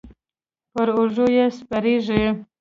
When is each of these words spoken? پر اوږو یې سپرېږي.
پر 0.73 0.87
اوږو 0.97 1.27
یې 1.35 1.45
سپرېږي. 1.57 2.23